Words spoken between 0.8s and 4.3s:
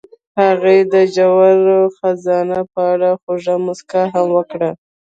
د ژور خزان په اړه خوږه موسکا هم